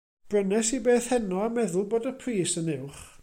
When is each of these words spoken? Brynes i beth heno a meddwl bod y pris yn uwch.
Brynes 0.33 0.71
i 0.77 0.79
beth 0.87 1.09
heno 1.11 1.39
a 1.47 1.51
meddwl 1.57 1.85
bod 1.93 2.09
y 2.13 2.13
pris 2.25 2.57
yn 2.63 2.73
uwch. 2.79 3.05